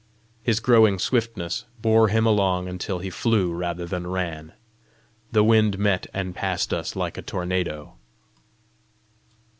[0.41, 4.53] His growing swiftness bore him along until he flew rather than ran.
[5.31, 7.93] The wind met and passed us like a tornado.